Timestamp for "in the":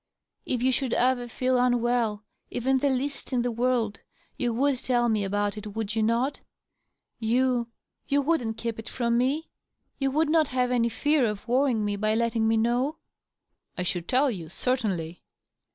3.33-3.51